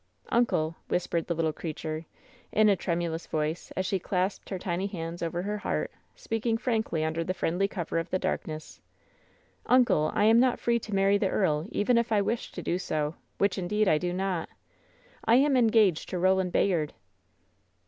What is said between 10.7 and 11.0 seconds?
to